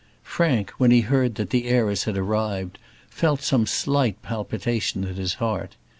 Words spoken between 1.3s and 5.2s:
that the heiress had arrived, felt some slight palpitation at